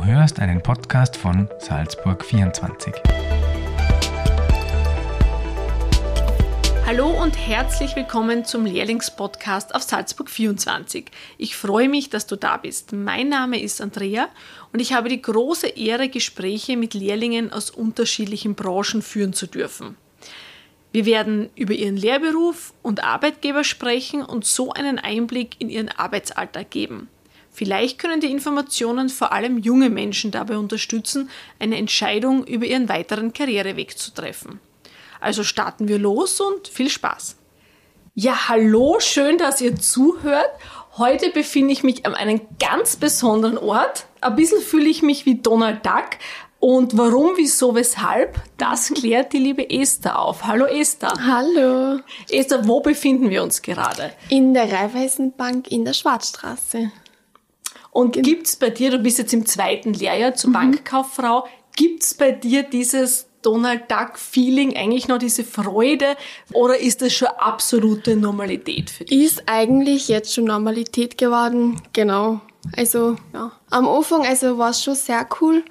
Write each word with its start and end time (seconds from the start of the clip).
Du 0.00 0.06
hörst 0.06 0.40
einen 0.40 0.62
Podcast 0.62 1.14
von 1.14 1.46
Salzburg 1.58 2.24
24. 2.24 2.94
Hallo 6.86 7.22
und 7.22 7.36
herzlich 7.36 7.94
willkommen 7.96 8.46
zum 8.46 8.64
Lehrlingspodcast 8.64 9.74
auf 9.74 9.82
Salzburg 9.82 10.30
24. 10.30 11.04
Ich 11.36 11.54
freue 11.54 11.90
mich, 11.90 12.08
dass 12.08 12.26
du 12.26 12.36
da 12.36 12.56
bist. 12.56 12.94
Mein 12.94 13.28
Name 13.28 13.60
ist 13.60 13.82
Andrea 13.82 14.30
und 14.72 14.80
ich 14.80 14.94
habe 14.94 15.10
die 15.10 15.20
große 15.20 15.66
Ehre, 15.66 16.08
Gespräche 16.08 16.78
mit 16.78 16.94
Lehrlingen 16.94 17.52
aus 17.52 17.68
unterschiedlichen 17.68 18.54
Branchen 18.54 19.02
führen 19.02 19.34
zu 19.34 19.48
dürfen. 19.48 19.96
Wir 20.92 21.04
werden 21.04 21.50
über 21.56 21.74
ihren 21.74 21.98
Lehrberuf 21.98 22.72
und 22.80 23.04
Arbeitgeber 23.04 23.64
sprechen 23.64 24.22
und 24.22 24.46
so 24.46 24.72
einen 24.72 24.98
Einblick 24.98 25.56
in 25.60 25.68
ihren 25.68 25.90
Arbeitsalltag 25.90 26.70
geben. 26.70 27.10
Vielleicht 27.60 27.98
können 27.98 28.22
die 28.22 28.30
Informationen 28.30 29.10
vor 29.10 29.32
allem 29.32 29.58
junge 29.58 29.90
Menschen 29.90 30.30
dabei 30.30 30.56
unterstützen, 30.56 31.28
eine 31.58 31.76
Entscheidung 31.76 32.46
über 32.46 32.64
ihren 32.64 32.88
weiteren 32.88 33.34
Karriereweg 33.34 33.98
zu 33.98 34.14
treffen. 34.14 34.60
Also 35.20 35.44
starten 35.44 35.86
wir 35.86 35.98
los 35.98 36.40
und 36.40 36.68
viel 36.68 36.88
Spaß. 36.88 37.36
Ja, 38.14 38.48
hallo, 38.48 38.96
schön, 39.00 39.36
dass 39.36 39.60
ihr 39.60 39.76
zuhört. 39.76 40.48
Heute 40.96 41.28
befinde 41.32 41.74
ich 41.74 41.82
mich 41.82 42.06
an 42.06 42.14
einem 42.14 42.40
ganz 42.58 42.96
besonderen 42.96 43.58
Ort. 43.58 44.06
Ein 44.22 44.36
bisschen 44.36 44.62
fühle 44.62 44.88
ich 44.88 45.02
mich 45.02 45.26
wie 45.26 45.34
Donald 45.34 45.84
Duck. 45.84 46.16
Und 46.60 46.96
warum, 46.96 47.32
wieso, 47.36 47.74
weshalb, 47.74 48.40
das 48.56 48.88
klärt 48.94 49.34
die 49.34 49.38
liebe 49.38 49.68
Esther 49.68 50.18
auf. 50.18 50.44
Hallo 50.44 50.64
Esther. 50.64 51.12
Hallo. 51.26 52.00
Esther, 52.30 52.66
wo 52.66 52.80
befinden 52.80 53.28
wir 53.28 53.42
uns 53.42 53.60
gerade? 53.60 54.14
In 54.30 54.54
der 54.54 54.72
Raiffeisenbank 54.72 55.70
in 55.70 55.84
der 55.84 55.92
Schwarzstraße. 55.92 56.90
Und 57.90 58.22
gibt's 58.22 58.56
bei 58.56 58.70
dir, 58.70 58.90
du 58.90 58.98
bist 58.98 59.18
jetzt 59.18 59.32
im 59.32 59.46
zweiten 59.46 59.92
Lehrjahr 59.92 60.34
zur 60.34 60.50
mhm. 60.50 60.54
Bankkauffrau, 60.54 61.46
gibt's 61.76 62.14
bei 62.14 62.30
dir 62.32 62.62
dieses 62.62 63.26
Donald 63.42 63.90
Duck 63.90 64.18
Feeling, 64.18 64.76
eigentlich 64.76 65.08
noch 65.08 65.18
diese 65.18 65.44
Freude 65.44 66.16
oder 66.52 66.78
ist 66.78 67.02
das 67.02 67.12
schon 67.12 67.28
absolute 67.28 68.16
Normalität 68.16 68.90
für 68.90 69.04
dich? 69.04 69.24
Ist 69.24 69.42
eigentlich 69.46 70.08
jetzt 70.08 70.34
schon 70.34 70.44
Normalität 70.44 71.16
geworden, 71.16 71.80
genau. 71.92 72.40
Also 72.76 73.16
ja, 73.32 73.52
am 73.70 73.88
Anfang 73.88 74.26
also 74.26 74.58
war 74.58 74.70
es 74.70 74.82
schon 74.82 74.94
sehr 74.94 75.26
cool 75.40 75.64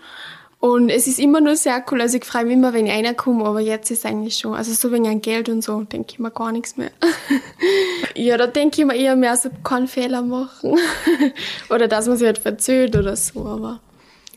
und 0.60 0.90
es 0.90 1.08
ist 1.08 1.20
immer 1.20 1.40
nur 1.40 1.56
sehr 1.56 1.84
cool. 1.90 2.02
Also 2.02 2.18
ich 2.18 2.26
freue 2.26 2.44
mich 2.46 2.56
immer, 2.56 2.74
wenn 2.74 2.86
ich 2.86 2.92
reinkomme, 2.92 3.46
aber 3.46 3.62
jetzt 3.62 3.92
ist 3.92 4.06
eigentlich 4.06 4.38
schon, 4.38 4.56
also 4.56 4.74
so 4.74 4.92
wegen 4.92 5.08
an 5.08 5.22
Geld 5.22 5.48
und 5.48 5.64
so, 5.64 5.82
denke 5.84 6.14
ich 6.14 6.20
mir 6.20 6.32
gar 6.32 6.52
nichts 6.52 6.76
mehr. 6.76 6.92
ja, 8.16 8.36
da 8.38 8.46
denke 8.46 8.82
ich 8.82 8.86
mir 8.86 8.96
eher 8.96 9.16
mehr 9.16 9.38
so, 9.38 9.50
keinen 9.64 9.88
Fehler 9.88 10.22
machen. 10.22 10.78
oder 11.70 11.88
dass 11.88 12.08
man 12.08 12.18
sich 12.18 12.26
halt 12.26 12.40
verzögert 12.40 12.98
oder 12.98 13.16
so, 13.16 13.46
aber 13.46 13.80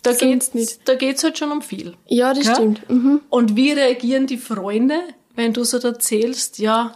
da 0.03 0.13
geht's 0.13 0.55
nicht. 0.55 0.89
Da 0.89 0.95
geht's 0.95 1.23
halt 1.25 1.39
schon 1.39 1.51
um 1.51 1.63
viel. 1.63 1.95
Ja, 2.07 2.35
das 2.35 2.47
ja? 2.47 2.55
stimmt. 2.55 2.89
Mhm. 2.89 3.21
Und 3.29 3.57
wie 3.57 3.73
reagieren 3.73 4.27
die 4.27 4.39
Freunde, 4.39 5.01
wenn 5.35 5.53
du 5.53 5.65
so 5.65 5.79
erzählst, 5.79 6.59
ja, 6.59 6.93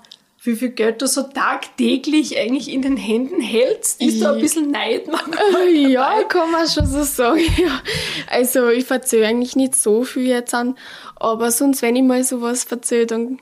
wie 0.47 0.57
viel 0.57 0.71
Geld 0.71 1.03
du 1.03 1.07
so 1.07 1.23
tagtäglich 1.23 2.39
eigentlich 2.39 2.73
in 2.73 2.83
den 2.83 2.97
Händen 2.97 3.41
hältst. 3.41 4.01
Ist 4.01 4.23
da 4.23 4.33
ein 4.33 4.41
bisschen 4.41 4.71
Neid 4.71 5.07
manchmal 5.11 5.69
Ja, 5.69 6.23
kann 6.25 6.51
man 6.51 6.69
schon 6.69 6.87
so 6.87 7.03
sagen. 7.03 7.41
Ja. 7.57 7.81
Also 8.29 8.69
ich 8.69 8.85
verzähle 8.85 9.27
eigentlich 9.27 9.57
nicht 9.57 9.75
so 9.75 10.05
viel 10.05 10.27
jetzt 10.27 10.55
an, 10.55 10.77
aber 11.17 11.51
sonst, 11.51 11.83
wenn 11.83 11.97
ich 11.97 12.03
mal 12.03 12.23
sowas 12.23 12.65
verzähle, 12.65 13.07
dann 13.07 13.39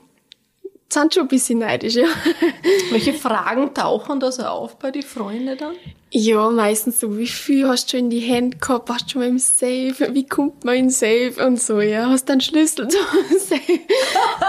sind 0.89 1.13
schon 1.13 1.23
ein 1.23 1.27
bisschen 1.27 1.59
neidisch, 1.59 1.95
ja. 1.95 2.07
Welche 2.91 3.13
Fragen 3.13 3.73
tauchen 3.73 4.19
da 4.19 4.31
so 4.31 4.43
auf 4.43 4.77
bei 4.77 4.91
den 4.91 5.03
Freunden 5.03 5.57
dann? 5.57 5.75
Ja, 6.11 6.49
meistens 6.49 6.99
so, 6.99 7.17
wie 7.17 7.27
viel 7.27 7.67
hast 7.67 7.87
du 7.87 7.97
schon 7.97 8.05
in 8.05 8.09
die 8.09 8.19
Hände 8.19 8.57
gehabt? 8.57 8.87
Warst 8.87 9.07
du 9.07 9.09
schon 9.11 9.21
mal 9.21 9.27
im 9.27 9.39
Safe? 9.39 10.13
Wie 10.13 10.25
kommt 10.25 10.63
man 10.63 10.75
in 10.75 10.89
Safe? 10.89 11.33
Und 11.45 11.61
so, 11.61 11.81
ja. 11.81 12.09
Hast 12.09 12.29
du 12.29 12.33
einen 12.33 12.41
Schlüssel 12.41 12.87
zum 12.87 13.01
Safe? 13.39 13.79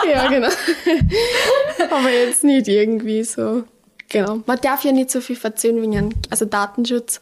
ja, 0.09 0.29
genau. 0.29 0.49
Aber 1.91 2.11
jetzt 2.11 2.45
nicht 2.45 2.69
irgendwie 2.69 3.25
so. 3.25 3.65
Genau. 4.09 4.43
Man 4.47 4.61
darf 4.61 4.85
ja 4.85 4.93
nicht 4.93 5.11
so 5.11 5.21
viel 5.21 5.37
verzögern 5.37 5.83
wegen, 5.83 6.15
also 6.31 6.45
Datenschutz. 6.45 7.21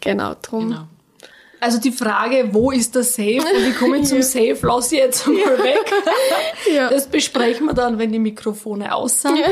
Genau, 0.00 0.34
drum. 0.40 0.68
Genau. 0.68 0.86
Also 1.64 1.80
die 1.80 1.92
Frage, 1.92 2.50
wo 2.52 2.70
ist 2.70 2.94
der 2.94 3.04
Safe 3.04 3.38
und 3.38 3.64
wie 3.64 3.72
komme 3.72 3.96
ich 3.96 4.04
zum 4.08 4.20
Safe, 4.20 4.58
lasse 4.60 4.96
ich 4.96 5.00
jetzt 5.00 5.26
mal 5.26 5.34
weg. 5.36 5.90
ja. 6.74 6.90
Das 6.90 7.06
besprechen 7.06 7.64
wir 7.64 7.72
dann, 7.72 7.98
wenn 7.98 8.12
die 8.12 8.18
Mikrofone 8.18 8.94
aus 8.94 9.22
sind. 9.22 9.38
Ja. 9.38 9.46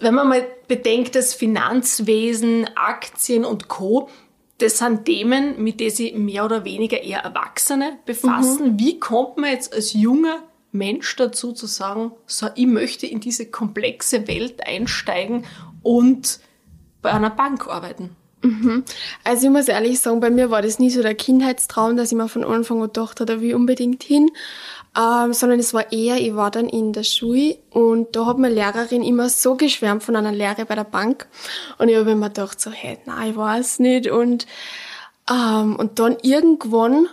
Wenn 0.00 0.14
man 0.14 0.28
mal 0.28 0.46
bedenkt, 0.68 1.14
das 1.14 1.32
Finanzwesen, 1.32 2.68
Aktien 2.74 3.46
und 3.46 3.68
Co., 3.68 4.10
das 4.58 4.76
sind 4.76 5.06
Themen, 5.06 5.62
mit 5.62 5.80
denen 5.80 5.90
sich 5.90 6.14
mehr 6.14 6.44
oder 6.44 6.66
weniger 6.66 7.02
eher 7.02 7.20
Erwachsene 7.20 7.98
befassen. 8.04 8.72
Mhm. 8.72 8.78
Wie 8.78 9.00
kommt 9.00 9.38
man 9.38 9.50
jetzt 9.50 9.72
als 9.72 9.94
junger 9.94 10.42
Mensch 10.72 11.16
dazu 11.16 11.52
zu 11.52 11.64
sagen, 11.64 12.12
so, 12.26 12.48
ich 12.54 12.66
möchte 12.66 13.06
in 13.06 13.20
diese 13.20 13.46
komplexe 13.46 14.28
Welt 14.28 14.66
einsteigen 14.66 15.46
und 15.82 16.40
bei 17.00 17.12
einer 17.12 17.30
Bank 17.30 17.66
arbeiten? 17.66 18.14
Mhm. 18.42 18.84
Also 19.22 19.46
ich 19.46 19.52
muss 19.52 19.68
ehrlich 19.68 20.00
sagen, 20.00 20.20
bei 20.20 20.30
mir 20.30 20.50
war 20.50 20.62
das 20.62 20.78
nie 20.78 20.90
so 20.90 21.02
der 21.02 21.14
Kindheitstraum, 21.14 21.96
dass 21.96 22.10
ich 22.10 22.16
mir 22.16 22.28
von 22.28 22.44
Anfang 22.44 22.78
an 22.78 22.88
gedacht 22.88 23.20
habe, 23.20 23.26
da 23.26 23.40
will 23.40 23.50
ich 23.50 23.54
unbedingt 23.54 24.02
hin. 24.02 24.30
Ähm, 24.98 25.32
sondern 25.32 25.60
es 25.60 25.72
war 25.72 25.92
eher, 25.92 26.16
ich 26.16 26.34
war 26.34 26.50
dann 26.50 26.68
in 26.68 26.92
der 26.92 27.04
Schule 27.04 27.58
und 27.70 28.16
da 28.16 28.26
hat 28.26 28.38
meine 28.38 28.54
Lehrerin 28.54 29.04
immer 29.04 29.28
so 29.28 29.54
geschwärmt 29.54 30.02
von 30.02 30.16
einer 30.16 30.32
Lehre 30.32 30.64
bei 30.64 30.74
der 30.74 30.84
Bank. 30.84 31.28
Und 31.78 31.88
ich 31.88 31.96
habe 31.96 32.16
mir 32.16 32.28
gedacht, 32.28 32.60
so, 32.60 32.72
hey, 32.72 32.98
nein, 33.06 33.30
ich 33.30 33.36
weiß 33.36 33.78
nicht. 33.78 34.10
Und, 34.10 34.48
ähm, 35.30 35.76
und 35.76 36.00
dann 36.00 36.16
irgendwann 36.22 37.06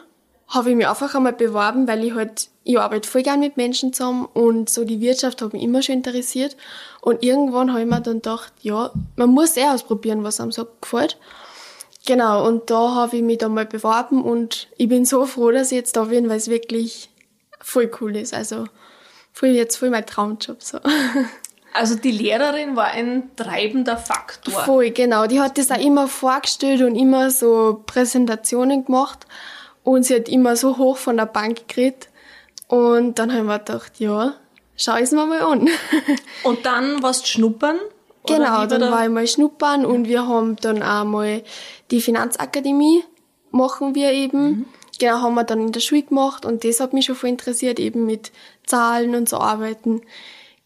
habe 0.48 0.72
ich 0.72 0.76
mich 0.76 0.88
einfach 0.88 1.14
einmal 1.14 1.34
beworben, 1.34 1.88
weil 1.88 2.04
ich 2.04 2.16
halt, 2.16 2.50
ich 2.68 2.78
arbeite 2.78 3.08
voll 3.08 3.24
gern 3.24 3.40
mit 3.40 3.56
Menschen 3.56 3.94
zusammen 3.94 4.28
und 4.34 4.70
so 4.70 4.84
die 4.84 5.00
Wirtschaft 5.00 5.42
hat 5.42 5.54
mich 5.54 5.64
immer 5.64 5.82
schon 5.82 5.96
interessiert. 5.96 6.58
Und 7.00 7.24
irgendwann 7.24 7.72
habe 7.72 7.82
ich 7.82 7.88
mir 7.88 8.02
dann 8.02 8.16
gedacht, 8.16 8.52
ja, 8.62 8.92
man 9.16 9.30
muss 9.30 9.56
eh 9.56 9.64
ausprobieren, 9.64 10.26
was 10.26 10.42
einem 10.42 10.52
so 10.52 10.68
gefällt. 10.82 11.18
Genau, 12.06 12.46
und 12.46 12.70
da 12.70 12.94
habe 12.96 13.18
ich 13.18 13.24
mich 13.24 13.38
dann 13.38 13.54
mal 13.54 13.66
beworben 13.66 14.22
und 14.22 14.68
ich 14.78 14.90
bin 14.90 15.06
so 15.06 15.26
froh, 15.26 15.52
dass 15.52 15.72
ich 15.72 15.78
jetzt 15.78 15.96
da 15.96 16.06
bin, 16.06 16.28
weil 16.28 16.38
es 16.38 16.50
wirklich 16.50 17.10
voll 17.62 17.90
cool 18.02 18.18
ist. 18.18 18.34
Also 18.34 18.66
voll 19.32 19.50
jetzt 19.50 19.78
voll 19.78 19.90
mein 19.90 20.06
Traumjob 20.06 20.62
so. 20.62 20.80
Also 21.74 21.94
die 21.94 22.12
Lehrerin 22.12 22.76
war 22.76 22.88
ein 22.88 23.30
treibender 23.36 23.98
Faktor. 23.98 24.64
Voll, 24.64 24.90
genau. 24.90 25.28
Die 25.28 25.40
hat 25.40 25.60
das 25.60 25.70
auch 25.70 25.78
immer 25.78 26.08
vorgestellt 26.08 26.82
und 26.82 26.96
immer 26.96 27.30
so 27.30 27.84
Präsentationen 27.86 28.84
gemacht. 28.86 29.28
Und 29.84 30.04
sie 30.04 30.16
hat 30.16 30.28
immer 30.28 30.56
so 30.56 30.80
hoch 30.80 30.98
von 30.98 31.18
der 31.18 31.28
Bank 31.28 31.68
geredet. 31.68 32.10
Und 32.68 33.20
dann 33.20 33.34
haben 33.34 33.48
wir 33.48 33.60
gedacht, 33.60 34.00
ja, 34.00 34.34
schau 34.76 34.96
es 34.98 35.12
mir 35.12 35.26
mal 35.26 35.42
an. 35.42 35.70
und 36.44 36.66
dann 36.66 37.02
warst 37.02 37.24
du 37.24 37.28
schnuppern? 37.28 37.78
Genau, 38.26 38.66
dann 38.66 38.82
war 38.82 39.06
ich 39.06 39.10
mal 39.12 39.26
schnuppern 39.26 39.86
und 39.86 40.08
wir 40.08 40.28
haben 40.28 40.58
dann 40.58 40.84
auch 40.84 41.06
mal 41.06 41.44
die 41.92 42.02
Finanzakademie 42.02 43.04
machen 43.52 43.96
wir 43.96 44.12
eben. 44.12 44.44
Mhm. 44.44 44.66
Genau, 45.00 45.22
haben 45.22 45.36
wir 45.36 45.44
dann 45.44 45.62
in 45.62 45.72
der 45.72 45.80
Schule 45.80 46.04
gemacht 46.04 46.46
und 46.46 46.64
das 46.64 46.80
hat 46.80 46.94
mich 46.94 47.06
schon 47.06 47.16
voll 47.16 47.30
interessiert, 47.30 47.80
eben 47.80 48.06
mit 48.06 48.32
Zahlen 48.66 49.16
und 49.16 49.30
so 49.30 49.38
arbeiten. 49.38 50.02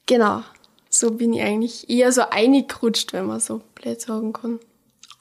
Genau, 0.06 0.44
so 0.90 1.12
bin 1.12 1.34
ich 1.34 1.42
eigentlich 1.42 1.90
eher 1.90 2.12
so 2.12 2.24
eingerutscht, 2.30 3.14
wenn 3.14 3.26
man 3.26 3.40
so 3.40 3.62
blöd 3.76 4.00
sagen 4.00 4.34
kann. 4.34 4.60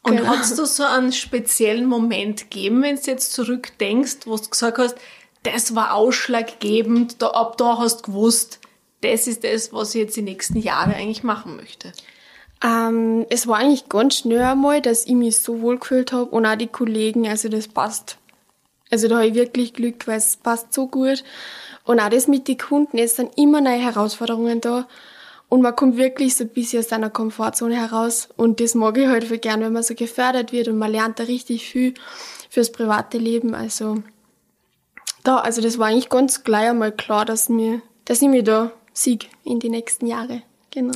Und 0.03 0.17
genau. 0.17 0.29
hast 0.29 0.59
du 0.59 0.65
so 0.65 0.85
einen 0.85 1.13
speziellen 1.13 1.87
Moment 1.87 2.51
gegeben, 2.51 2.83
wenn 2.83 2.97
du 2.97 3.03
jetzt 3.03 3.33
zurückdenkst, 3.33 4.19
wo 4.27 4.37
du 4.37 4.49
gesagt 4.49 4.79
hast, 4.79 4.97
das 5.43 5.75
war 5.75 5.95
ausschlaggebend, 5.95 7.23
da, 7.23 7.29
ab 7.29 7.57
da 7.57 7.79
hast 7.79 8.01
du 8.01 8.13
gewusst, 8.13 8.61
das 9.03 9.27
ist 9.27 9.45
das, 9.45 9.73
was 9.73 9.95
ich 9.95 10.03
jetzt 10.03 10.17
die 10.17 10.23
nächsten 10.23 10.59
Jahre 10.59 10.95
eigentlich 10.95 11.23
machen 11.23 11.57
möchte? 11.57 11.93
Ähm, 12.63 13.27
es 13.31 13.47
war 13.47 13.59
eigentlich 13.59 13.89
ganz 13.89 14.17
schnell 14.17 14.43
einmal, 14.43 14.83
dass 14.83 15.07
ich 15.07 15.15
mich 15.15 15.39
so 15.39 15.63
wohl 15.63 15.79
gefühlt 15.79 16.13
habe 16.13 16.27
und 16.27 16.45
auch 16.45 16.57
die 16.57 16.67
Kollegen, 16.67 17.27
also 17.27 17.49
das 17.49 17.69
passt. 17.69 18.19
Also 18.91 19.09
da 19.09 19.17
habe 19.17 19.29
ich 19.29 19.35
wirklich 19.35 19.73
Glück, 19.73 20.07
weil 20.07 20.19
es 20.19 20.37
passt 20.37 20.75
so 20.75 20.89
gut. 20.89 21.25
Und 21.85 22.01
auch 22.01 22.11
das 22.11 22.29
mit 22.29 22.49
den 22.49 22.59
Kunden, 22.59 22.99
es 22.99 23.17
sind 23.17 23.33
immer 23.39 23.61
neue 23.61 23.79
Herausforderungen 23.79 24.61
da. 24.61 24.87
Und 25.49 25.63
man 25.63 25.75
kommt 25.75 25.97
wirklich 25.97 26.37
so 26.37 26.45
ein 26.45 26.51
bisschen 26.51 26.81
aus 26.81 26.89
seiner 26.89 27.11
Komfortzone 27.11 27.77
heraus. 27.77 28.29
Und 28.37 28.61
das 28.61 28.75
mag 28.75 28.99
ich 28.99 29.09
halt 29.09 29.25
voll 29.25 29.39
gern, 29.39 29.61
wenn 29.61 29.73
man 29.73 29.83
so 29.83 29.95
gefördert 29.95 30.53
wird 30.53 30.69
und 30.69 30.79
man 30.79 30.93
lernt 30.93 31.19
da 31.19 31.25
richtig 31.25 31.69
viel 31.69 31.95
fürs 32.51 32.71
private 32.71 33.19
Leben. 33.19 33.55
Also, 33.55 34.03
da, 35.23 35.39
also 35.39 35.61
das 35.61 35.79
war 35.79 35.89
eigentlich 35.89 36.09
ganz 36.09 36.45
gleich 36.45 36.71
einmal 36.71 36.93
klar, 36.93 37.25
dass 37.25 37.49
mir, 37.49 37.83
dass 38.05 38.23
ich 38.23 38.29
mir 38.29 38.43
da 38.43 38.73
sieg 38.93 39.29
in 39.45 39.61
die 39.61 39.69
nächsten 39.69 40.07
Jahre. 40.07 40.43
Genau. 40.71 40.95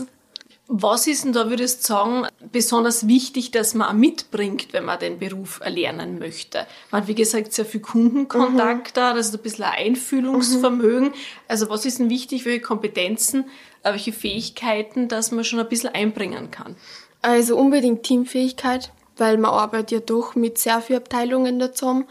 Was 0.66 1.06
ist 1.06 1.24
denn 1.24 1.34
da, 1.34 1.50
würdest 1.50 1.82
du 1.82 1.88
sagen, 1.88 2.26
besonders 2.50 3.06
wichtig, 3.06 3.50
dass 3.50 3.74
man 3.74 3.88
auch 3.88 3.92
mitbringt, 3.92 4.72
wenn 4.72 4.86
man 4.86 4.98
den 4.98 5.18
Beruf 5.18 5.60
erlernen 5.60 6.18
möchte? 6.18 6.66
Man 6.90 7.02
hat, 7.02 7.08
wie 7.08 7.14
gesagt, 7.14 7.52
sehr 7.52 7.66
viel 7.66 7.80
Kundenkontakt 7.80 8.88
mhm. 8.88 8.94
da, 8.94 9.12
das 9.12 9.28
ist 9.28 9.34
ein 9.34 9.42
bisschen 9.42 9.64
ein 9.64 9.88
Einfühlungsvermögen. 9.88 11.08
Mhm. 11.08 11.14
Also 11.48 11.68
was 11.68 11.84
ist 11.84 11.98
denn 11.98 12.08
wichtig, 12.08 12.46
welche 12.46 12.62
Kompetenzen, 12.62 13.44
äh, 13.82 13.92
welche 13.92 14.12
Fähigkeiten, 14.12 15.08
dass 15.08 15.32
man 15.32 15.44
schon 15.44 15.60
ein 15.60 15.68
bisschen 15.68 15.90
einbringen 15.90 16.50
kann? 16.50 16.76
Also 17.20 17.58
unbedingt 17.58 18.02
Teamfähigkeit, 18.02 18.90
weil 19.18 19.36
man 19.36 19.50
arbeitet 19.50 19.90
ja 19.90 20.00
doch 20.00 20.34
mit 20.34 20.56
sehr 20.56 20.80
vielen 20.80 21.00
Abteilungen 21.00 21.58
da 21.58 21.74
zusammen. 21.74 22.06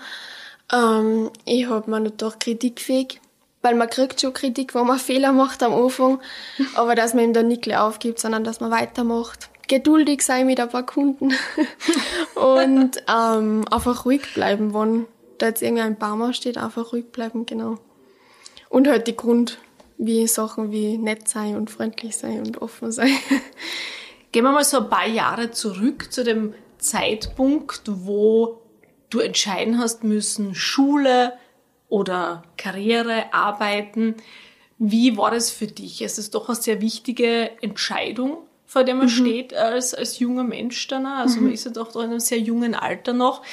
Ähm, 0.71 1.29
ich 1.45 1.67
hab 1.67 1.87
mir 1.87 2.09
doch 2.11 2.39
kritikfähig, 2.39 3.19
weil 3.61 3.75
man 3.75 3.89
kriegt 3.89 4.21
schon 4.21 4.33
Kritik, 4.33 4.75
wenn 4.75 4.85
man 4.85 4.99
Fehler 4.99 5.31
macht 5.33 5.63
am 5.63 5.73
Anfang, 5.73 6.19
aber 6.75 6.95
dass 6.95 7.13
man 7.13 7.25
ihm 7.25 7.33
dann 7.33 7.47
nicht 7.47 7.63
gleich 7.63 7.77
aufgibt, 7.77 8.19
sondern 8.19 8.43
dass 8.43 8.59
man 8.59 8.71
weitermacht. 8.71 9.49
Geduldig 9.67 10.21
sein 10.23 10.45
mit 10.45 10.59
ein 10.59 10.69
paar 10.69 10.85
Kunden 10.85 11.33
und 12.35 13.01
ähm, 13.07 13.65
einfach 13.71 14.05
ruhig 14.05 14.33
bleiben, 14.33 14.73
wenn 14.73 15.05
da 15.37 15.47
jetzt 15.47 15.61
irgendwie 15.61 15.83
ein 15.83 15.97
Baum 15.97 16.33
steht, 16.33 16.57
einfach 16.57 16.91
ruhig 16.91 17.11
bleiben, 17.11 17.45
genau. 17.45 17.77
Und 18.67 18.87
halt 18.87 19.07
die 19.07 19.15
Grund, 19.15 19.59
wie 19.97 20.27
Sachen 20.27 20.71
wie 20.71 20.97
nett 20.97 21.29
sein 21.29 21.55
und 21.55 21.69
freundlich 21.69 22.17
sein 22.17 22.39
und 22.39 22.61
offen 22.61 22.91
sein. 22.91 23.15
Gehen 24.31 24.43
wir 24.43 24.51
mal 24.51 24.63
so 24.63 24.79
ein 24.79 24.89
paar 24.89 25.07
Jahre 25.07 25.51
zurück 25.51 26.11
zu 26.11 26.23
dem 26.23 26.53
Zeitpunkt, 26.77 27.83
wo 27.85 28.59
du 29.13 29.19
entscheiden 29.19 29.77
hast 29.77 30.03
müssen, 30.03 30.55
Schule 30.55 31.33
oder 31.89 32.43
Karriere, 32.57 33.33
Arbeiten. 33.33 34.15
Wie 34.79 35.15
war 35.17 35.31
das 35.31 35.51
für 35.51 35.67
dich? 35.67 36.01
Es 36.01 36.17
ist 36.17 36.33
doch 36.33 36.49
eine 36.49 36.55
sehr 36.55 36.81
wichtige 36.81 37.51
Entscheidung, 37.61 38.37
vor 38.65 38.83
der 38.83 38.95
man 38.95 39.05
mhm. 39.05 39.09
steht 39.09 39.53
als, 39.53 39.93
als 39.93 40.19
junger 40.19 40.43
Mensch 40.43 40.87
dann. 40.87 41.05
Also 41.05 41.37
mhm. 41.37 41.45
man 41.45 41.53
ist 41.53 41.65
ja 41.65 41.71
doch 41.71 41.95
in 41.95 42.01
einem 42.01 42.19
sehr 42.19 42.39
jungen 42.39 42.73
Alter 42.73 43.13
noch. 43.13 43.43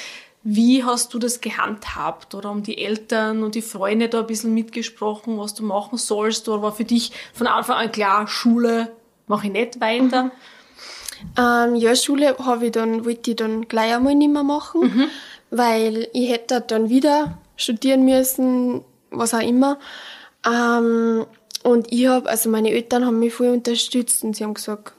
Wie 0.43 0.83
hast 0.83 1.13
du 1.13 1.19
das 1.19 1.39
gehandhabt? 1.39 2.33
Oder 2.33 2.49
haben 2.49 2.63
die 2.63 2.79
Eltern 2.79 3.43
und 3.43 3.53
die 3.53 3.61
Freunde 3.61 4.09
da 4.09 4.21
ein 4.21 4.27
bisschen 4.27 4.55
mitgesprochen, 4.55 5.37
was 5.37 5.53
du 5.53 5.63
machen 5.63 5.99
sollst? 5.99 6.49
Oder 6.49 6.63
war 6.63 6.71
für 6.71 6.85
dich 6.85 7.11
von 7.33 7.45
Anfang 7.45 7.77
an 7.77 7.91
klar, 7.91 8.27
Schule 8.27 8.91
mache 9.27 9.47
ich 9.47 9.53
nicht 9.53 9.79
weiter? 9.79 10.23
Mhm. 10.25 10.31
Ähm, 11.37 11.75
ja, 11.75 11.95
Schule 11.95 12.35
habe 12.39 12.65
ich 12.65 12.71
dann, 12.71 13.05
wollte 13.05 13.31
ich 13.31 13.37
dann 13.37 13.67
gleich 13.67 13.93
einmal 13.93 14.15
nicht 14.15 14.31
mehr 14.31 14.43
machen, 14.43 14.81
mhm. 14.81 15.07
Weil 15.51 16.07
ich 16.13 16.31
hätte 16.31 16.61
dann 16.61 16.89
wieder 16.89 17.37
studieren 17.57 18.03
müssen, 18.05 18.83
was 19.11 19.33
auch 19.33 19.41
immer. 19.41 19.77
Ähm, 20.45 21.25
und 21.63 21.91
ich 21.91 22.07
habe, 22.07 22.27
also 22.27 22.49
meine 22.49 22.71
Eltern 22.71 23.05
haben 23.05 23.19
mich 23.19 23.33
voll 23.33 23.49
unterstützt 23.49 24.23
und 24.23 24.35
sie 24.35 24.43
haben 24.43 24.55
gesagt, 24.55 24.93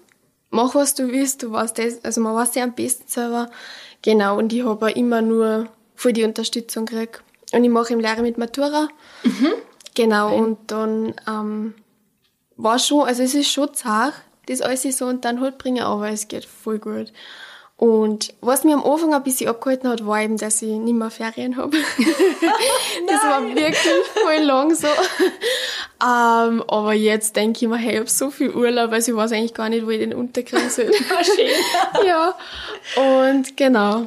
mach 0.51 0.75
was 0.75 0.95
du 0.95 1.11
willst, 1.11 1.43
du 1.43 1.51
weißt 1.51 1.79
das, 1.79 2.05
also 2.05 2.21
man 2.21 2.37
weiß 2.37 2.55
ja 2.55 2.65
am 2.65 2.75
besten 2.75 3.09
selber. 3.09 3.51
Genau, 4.03 4.39
und 4.39 4.53
ich 4.53 4.65
habe 4.65 4.93
immer 4.93 5.23
nur 5.23 5.69
voll 5.97 6.13
die 6.13 6.25
Unterstützung 6.25 6.87
gekriegt. 6.87 7.23
Und 7.53 7.65
ich 7.65 7.71
mache 7.71 7.93
im 7.93 8.01
Lehre 8.01 8.23
mit 8.23 8.39
Matura. 8.39 8.89
Mhm. 9.25 9.53
Genau, 9.95 10.29
okay. 10.29 10.41
und 10.41 10.59
dann 10.71 11.15
ähm, 11.29 11.75
war 12.57 12.79
schon, 12.79 13.07
also 13.07 13.23
es 13.23 13.35
ist 13.35 13.51
schon 13.51 13.75
zart, 13.75 14.15
das 14.47 14.61
alles 14.61 14.83
so 14.83 15.07
und 15.07 15.25
dann 15.25 15.41
halt 15.41 15.59
bringen, 15.59 15.83
aber 15.83 16.09
es 16.09 16.29
geht 16.29 16.45
voll 16.45 16.79
gut. 16.79 17.13
Und 17.83 18.33
was 18.41 18.63
mir 18.63 18.77
am 18.77 18.85
Anfang 18.85 19.13
ein 19.13 19.25
bisschen 19.25 19.49
abgehalten 19.49 19.89
hat, 19.91 20.07
war 20.07 20.23
eben, 20.23 20.37
dass 20.37 20.63
ich 20.63 20.71
nicht 20.71 20.95
mehr 20.95 21.11
Ferien 21.11 21.57
habe. 21.57 21.77
das 23.09 23.25
war 23.25 23.45
wirklich 23.45 23.77
voll 24.15 24.45
lang 24.45 24.73
so. 24.73 24.87
ähm, 24.87 26.63
aber 26.69 26.93
jetzt 26.93 27.35
denke 27.35 27.65
ich 27.65 27.69
mir, 27.69 27.79
hey, 27.79 27.95
ich 27.95 27.99
habe 27.99 28.09
so 28.09 28.31
viel 28.31 28.51
Urlaub, 28.51 28.93
also 28.93 29.11
ich 29.11 29.19
weiß 29.19 29.33
eigentlich 29.33 29.55
gar 29.55 29.69
nicht, 29.69 29.85
wo 29.85 29.91
ich 29.91 29.99
den 29.99 30.15
unterkriegen 30.15 30.71
soll. 30.71 30.93
schön. 31.25 32.07
ja. 32.07 32.37
Und 32.95 33.57
genau, 33.57 34.07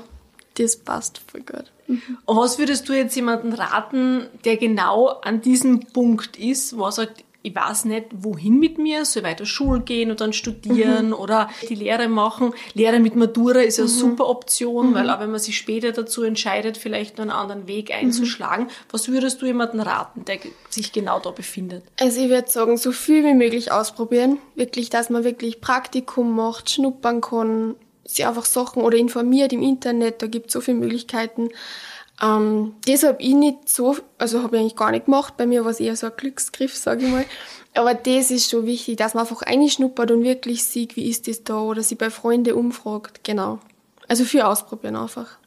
das 0.57 0.77
passt 0.77 1.19
voll 1.29 1.41
gut. 1.41 1.65
Mhm. 1.87 2.17
Und 2.23 2.37
was 2.37 2.57
würdest 2.57 2.87
du 2.87 2.93
jetzt 2.93 3.17
jemanden 3.17 3.51
raten, 3.51 4.27
der 4.45 4.55
genau 4.55 5.07
an 5.07 5.41
diesem 5.41 5.81
Punkt 5.81 6.37
ist, 6.37 6.77
wo 6.77 6.85
er 6.85 6.93
sagt, 6.93 7.25
ich 7.45 7.55
weiß 7.55 7.85
nicht, 7.85 8.07
wohin 8.11 8.57
mit 8.57 8.79
mir, 8.79 9.05
soll 9.05 9.21
ich 9.21 9.29
weiter 9.29 9.45
Schule 9.45 9.81
gehen 9.81 10.09
und 10.09 10.19
dann 10.19 10.33
studieren 10.33 11.07
mhm. 11.07 11.13
oder 11.13 11.47
die 11.69 11.75
Lehre 11.75 12.07
machen. 12.07 12.53
Lehre 12.73 12.99
mit 12.99 13.15
Matura 13.15 13.59
ist 13.59 13.79
eine 13.79 13.87
mhm. 13.87 13.93
super 13.93 14.27
Option, 14.27 14.89
mhm. 14.89 14.93
weil 14.95 15.09
auch 15.11 15.19
wenn 15.19 15.29
man 15.29 15.39
sich 15.39 15.55
später 15.55 15.91
dazu 15.91 16.23
entscheidet, 16.23 16.77
vielleicht 16.77 17.19
einen 17.19 17.29
anderen 17.29 17.67
Weg 17.67 17.89
mhm. 17.89 18.07
einzuschlagen, 18.07 18.67
was 18.89 19.09
würdest 19.09 19.43
du 19.43 19.45
jemandem 19.45 19.81
raten, 19.81 20.25
der 20.25 20.39
sich 20.71 20.91
genau 20.91 21.19
da 21.19 21.29
befindet? 21.29 21.83
Also 21.99 22.19
ich 22.19 22.29
würde 22.29 22.49
sagen, 22.49 22.77
so 22.77 22.91
viel 22.91 23.23
wie 23.23 23.35
möglich 23.35 23.71
ausprobieren. 23.71 24.39
Wirklich, 24.55 24.89
dass 24.89 25.11
man 25.11 25.23
wirklich 25.23 25.61
Praktikum 25.61 26.35
macht, 26.35 26.71
schnuppern 26.71 27.21
kann, 27.21 27.75
sich 28.03 28.25
einfach 28.25 28.45
Sachen 28.45 28.81
oder 28.81 28.97
informiert 28.97 29.53
im 29.53 29.61
Internet, 29.61 30.21
da 30.21 30.27
gibt 30.27 30.47
es 30.47 30.53
so 30.53 30.61
viele 30.61 30.77
Möglichkeiten. 30.77 31.49
Ähm, 32.21 32.75
das 32.87 33.03
habe 33.03 33.21
ich 33.21 33.33
nicht 33.33 33.69
so, 33.69 33.97
also 34.17 34.43
habe 34.43 34.55
ich 34.55 34.61
eigentlich 34.61 34.75
gar 34.75 34.91
nicht 34.91 35.05
gemacht. 35.05 35.35
Bei 35.37 35.45
mir 35.45 35.63
war 35.63 35.71
es 35.71 35.79
eher 35.79 35.95
so 35.95 36.07
ein 36.07 36.13
Glücksgriff, 36.15 36.75
sage 36.75 37.05
ich 37.05 37.11
mal. 37.11 37.25
Aber 37.73 37.93
das 37.93 38.31
ist 38.31 38.49
schon 38.49 38.65
wichtig, 38.65 38.97
dass 38.97 39.13
man 39.13 39.25
einfach 39.25 39.41
reinschnuppert 39.41 40.11
und 40.11 40.23
wirklich 40.23 40.63
sieht, 40.63 40.95
wie 40.95 41.09
ist 41.09 41.27
das 41.27 41.43
da 41.43 41.59
oder 41.59 41.83
sie 41.83 41.95
bei 41.95 42.09
Freunden 42.09 42.53
umfragt. 42.53 43.23
Genau. 43.23 43.59
Also 44.07 44.23
viel 44.23 44.41
ausprobieren 44.41 44.95
einfach. 44.95 45.37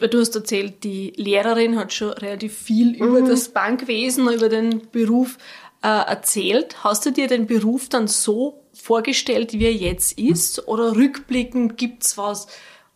Du 0.00 0.20
hast 0.20 0.34
erzählt, 0.34 0.84
die 0.84 1.12
Lehrerin 1.16 1.78
hat 1.78 1.92
schon 1.92 2.10
relativ 2.10 2.56
viel 2.56 2.92
mhm. 2.92 2.94
über 2.94 3.22
das 3.22 3.50
Bankwesen, 3.50 4.28
über 4.28 4.48
den 4.48 4.82
Beruf 4.90 5.38
äh, 5.82 5.88
erzählt. 5.88 6.84
Hast 6.84 7.06
du 7.06 7.12
dir 7.12 7.28
den 7.28 7.46
Beruf 7.46 7.88
dann 7.88 8.08
so 8.08 8.62
vorgestellt, 8.74 9.52
wie 9.52 9.64
er 9.64 9.72
jetzt 9.72 10.18
ist? 10.18 10.66
Oder 10.68 10.96
rückblickend 10.96 11.76
gibt's 11.76 12.18
was, 12.18 12.46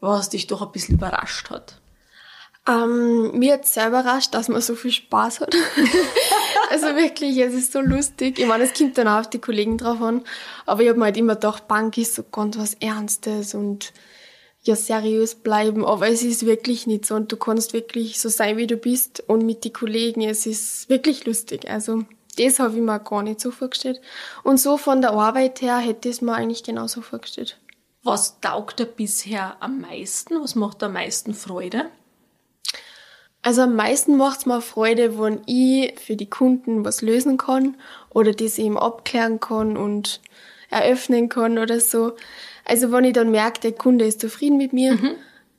was 0.01 0.31
dich 0.31 0.47
doch 0.47 0.63
ein 0.63 0.73
bisschen 0.73 0.97
überrascht 0.97 1.51
hat? 1.51 1.80
Ähm, 2.69 3.39
mir 3.39 3.55
hat 3.55 3.67
sehr 3.67 3.89
überrascht, 3.89 4.35
dass 4.35 4.49
man 4.49 4.61
so 4.61 4.75
viel 4.75 4.93
Spaß 4.93 5.41
hat. 5.41 5.55
also 6.71 6.87
wirklich, 6.95 7.39
es 7.39 7.55
ist 7.55 7.73
so 7.73 7.81
lustig. 7.81 8.39
Ich 8.39 8.47
meine, 8.47 8.65
es 8.65 8.75
kommt 8.75 8.99
dann 8.99 9.09
auch 9.09 9.21
auf 9.21 9.31
die 9.31 9.41
Kollegen 9.41 9.79
drauf 9.79 10.01
an. 10.03 10.23
Aber 10.67 10.83
ich 10.83 10.89
habe 10.89 10.99
mir 10.99 11.07
halt 11.07 11.17
immer 11.17 11.35
gedacht, 11.35 11.69
Bank 11.69 11.97
ist 11.97 12.15
so 12.15 12.23
ganz 12.23 12.59
was 12.59 12.75
Ernstes 12.75 13.55
und 13.55 13.93
ja, 14.63 14.77
seriös 14.77 15.37
bleiben. 15.37 15.87
Aber 15.87 16.09
es 16.09 16.23
ist 16.23 16.45
wirklich 16.45 16.87
nicht 16.87 17.07
so. 17.07 17.15
Und 17.15 17.33
du 17.33 17.37
kannst 17.37 17.73
wirklich 17.73 18.21
so 18.21 18.29
sein, 18.29 18.59
wie 18.59 18.67
du 18.67 18.77
bist. 18.77 19.25
Und 19.27 19.47
mit 19.47 19.65
den 19.65 19.73
Kollegen, 19.73 20.21
es 20.23 20.45
ist 20.45 20.89
wirklich 20.91 21.25
lustig. 21.25 21.69
Also, 21.71 22.05
das 22.37 22.59
habe 22.59 22.77
ich 22.77 22.83
mir 22.83 23.01
gar 23.01 23.23
nicht 23.23 23.41
so 23.41 23.51
vorgestellt. 23.51 24.01
Und 24.45 24.61
so 24.61 24.77
von 24.77 25.01
der 25.01 25.13
Arbeit 25.13 25.63
her 25.63 25.79
hätte 25.79 26.11
ich 26.11 26.17
es 26.17 26.21
mir 26.21 26.35
eigentlich 26.35 26.63
genauso 26.63 27.01
vorgestellt. 27.01 27.59
Was 28.03 28.41
taugt 28.41 28.81
dir 28.81 28.87
bisher 28.87 29.57
am 29.61 29.81
meisten? 29.81 30.41
Was 30.41 30.55
macht 30.55 30.83
dir 30.83 30.87
am 30.87 30.95
meisten 30.95 31.35
Freude? 31.35 31.91
Also 33.43 33.63
am 33.63 33.75
meisten 33.75 34.17
macht's 34.17 34.45
mir 34.45 34.61
Freude, 34.61 35.19
wenn 35.19 35.41
ich 35.47 35.99
für 35.99 36.17
die 36.17 36.29
Kunden 36.29 36.85
was 36.85 37.01
lösen 37.01 37.39
kann 37.39 37.77
oder 38.11 38.33
das 38.33 38.59
eben 38.59 38.79
abklären 38.79 39.41
kann 39.41 39.77
und 39.77 40.21
eröffnen 40.69 41.29
kann 41.29 41.59
oder 41.59 41.81
so. 41.81 42.13
Also 42.67 42.93
wenn 42.93 43.05
ich 43.05 43.15
dann 43.15 43.31
merke, 43.31 43.61
der 43.61 43.73
Kunde 43.73 44.05
ist 44.05 44.21
zufrieden 44.21 44.59
mit 44.59 44.73
mir, 44.73 44.95
mhm. 44.95 45.15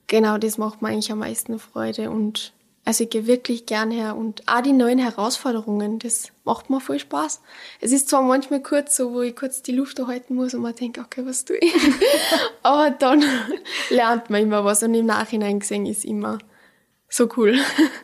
genau 0.07 0.37
das 0.37 0.59
macht 0.59 0.81
mir 0.81 0.89
eigentlich 0.89 1.11
am 1.11 1.19
meisten 1.19 1.57
Freude 1.57 2.11
und 2.11 2.53
also 2.83 3.03
ich 3.03 3.11
gehe 3.11 3.27
wirklich 3.27 3.67
gern 3.67 3.91
her 3.91 4.15
und 4.15 4.47
auch 4.47 4.61
die 4.61 4.73
neuen 4.73 4.97
Herausforderungen, 4.97 5.99
das 5.99 6.31
macht 6.45 6.69
mir 6.69 6.79
voll 6.79 6.97
Spaß. 6.97 7.41
Es 7.79 7.91
ist 7.91 8.09
zwar 8.09 8.23
manchmal 8.23 8.61
kurz 8.61 8.95
so, 8.95 9.13
wo 9.13 9.21
ich 9.21 9.35
kurz 9.35 9.61
die 9.61 9.71
Luft 9.71 9.99
erhalten 9.99 10.35
muss 10.35 10.53
und 10.55 10.61
man 10.61 10.73
denkt, 10.73 10.97
okay, 10.97 11.23
was 11.25 11.45
tue 11.45 11.57
ich? 11.57 11.73
Aber 12.63 12.89
dann 12.91 13.23
lernt 13.89 14.29
man 14.29 14.41
immer 14.41 14.65
was 14.65 14.81
und 14.81 14.95
im 14.95 15.05
Nachhinein 15.05 15.59
gesehen 15.59 15.85
ist 15.85 16.05
immer 16.05 16.39
so 17.11 17.27
cool. 17.35 17.59